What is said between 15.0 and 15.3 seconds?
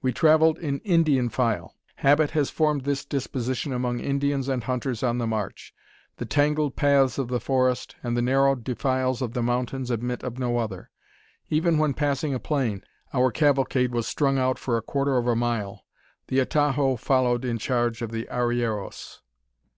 of